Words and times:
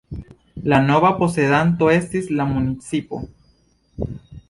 La 0.73 0.79
nova 0.85 1.11
posedanto 1.19 1.91
estis 1.99 2.33
la 2.41 2.51
municipo. 2.57 3.25